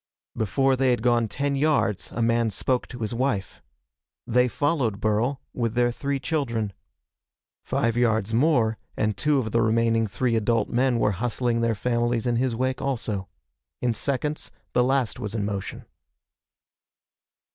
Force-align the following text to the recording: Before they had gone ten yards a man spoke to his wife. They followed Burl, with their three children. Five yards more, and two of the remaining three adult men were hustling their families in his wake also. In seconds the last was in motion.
Before 0.35 0.75
they 0.75 0.89
had 0.89 1.03
gone 1.03 1.27
ten 1.27 1.55
yards 1.55 2.11
a 2.11 2.23
man 2.23 2.49
spoke 2.49 2.87
to 2.87 2.97
his 3.01 3.13
wife. 3.13 3.61
They 4.25 4.47
followed 4.47 4.99
Burl, 4.99 5.41
with 5.53 5.75
their 5.75 5.91
three 5.91 6.19
children. 6.19 6.73
Five 7.63 7.95
yards 7.95 8.33
more, 8.33 8.79
and 8.97 9.15
two 9.15 9.37
of 9.37 9.51
the 9.51 9.61
remaining 9.61 10.07
three 10.07 10.35
adult 10.35 10.69
men 10.69 10.97
were 10.97 11.11
hustling 11.11 11.61
their 11.61 11.75
families 11.75 12.25
in 12.25 12.37
his 12.37 12.55
wake 12.55 12.81
also. 12.81 13.27
In 13.79 13.93
seconds 13.93 14.49
the 14.73 14.83
last 14.83 15.19
was 15.19 15.35
in 15.35 15.45
motion. 15.45 15.85